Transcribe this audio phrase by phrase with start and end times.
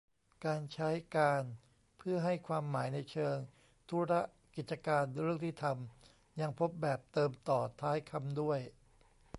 [0.45, 1.43] การใช้ "การ"
[1.97, 3.37] เพื่อให้ความหมายในเชิง
[3.89, 4.21] ธุระ
[4.55, 8.59] กิจการ เรื่องที่ทำ ยังพบแบบเติมต่อท้ายคำด้วย